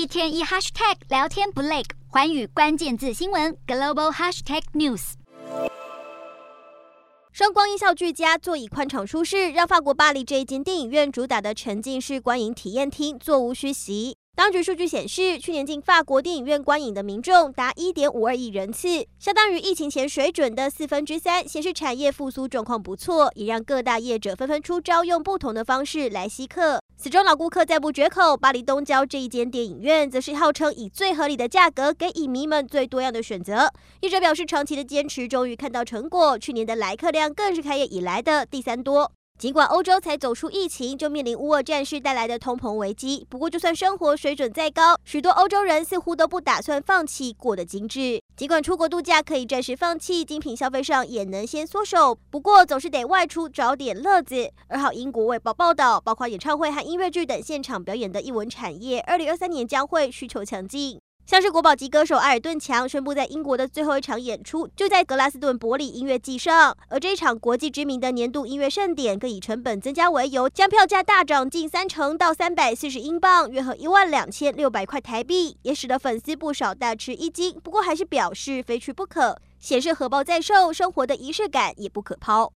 [0.00, 5.12] 一天一 hashtag 聊天不累，环宇关键字新闻 global hashtag news。
[7.30, 14.16] 声光音效俱佳，座椅宽敞舒适，让法国巴黎这一间电影院主打的沉浸式观影体验厅座无虚席。
[14.34, 26.79] 当局数据显示，去年进法国电影院观影的民众达一点五二亿人次，相当于疫情前水准的四分之三，显示产业复苏状况不错，也让各大业者纷纷出招，用不同的方式来吸客。
[27.02, 33.72] 此中老顾客赞不绝口，巴黎东郊这一间电影院，则是号称以最合理的价格给影迷们最多样的选择。
[34.02, 39.10] 业者表示，长期的坚持终于看到成果，去年的来客量更是开业以来的第三多。
[39.40, 43.26] 尽管欧洲才走出疫情，就面临乌俄战事带来的通膨危机。
[43.30, 48.20] 不过，就算生活水准再高，许多欧洲人似乎都不打算放弃过得精致。
[48.36, 52.18] 尽管出国度假可以暂时放弃，精品消费上也能先缩手。
[52.28, 54.50] 不过，总是得外出找点乐子。
[54.68, 61.00] 二号英国卫报报道，包括演唱会和音乐剧等现场表演的艺文产业，二零二三年将会需求强劲。
[61.30, 77.54] 像是国宝级歌手艾尔顿强宣布，在英国的最后一场演出就在格拉斯顿伯里音乐季上，而这一场国际知名的年度音乐盛典，更以成本增加为由，将票价大涨近三成到三百四十英镑，约合一万两千六百块台币，也使得粉丝不少大吃一惊。
[77.62, 82.48] 不过还是表示非去不可，显示荷包在瘦，生活的仪式感也不可抛。